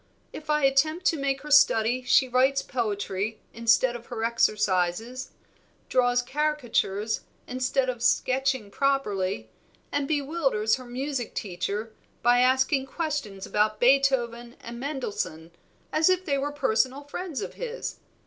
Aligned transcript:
If 0.33 0.49
I 0.49 0.63
attempt 0.63 1.05
to 1.05 1.19
make 1.19 1.41
her 1.41 1.51
study 1.51 2.01
she 2.01 2.27
writes 2.27 2.63
poetry 2.63 3.39
instead 3.53 3.95
of 3.95 4.07
her 4.07 4.23
exercises, 4.23 5.29
draws 5.89 6.23
caricatures 6.23 7.21
instead 7.45 7.87
of 7.87 8.01
sketching 8.01 8.71
properly, 8.71 9.51
and 9.91 10.07
bewilders 10.07 10.77
her 10.77 10.85
music 10.87 11.35
teacher 11.35 11.93
by 12.23 12.39
asking 12.39 12.87
questions 12.87 13.45
about 13.45 13.79
Beethoven 13.79 14.55
and 14.59 14.79
Mendelssohn, 14.79 15.51
as 15.93 16.09
if 16.09 16.25
they 16.25 16.39
were 16.39 16.51
personal 16.51 17.03
friends 17.03 17.41
of 17.43 17.53
his. 17.53 17.99